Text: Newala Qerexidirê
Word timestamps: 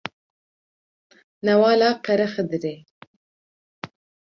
Newala 1.43 1.89
Qerexidirê 2.05 2.75